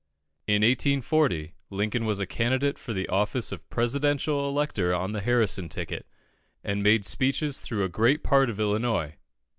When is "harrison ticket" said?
5.21-6.07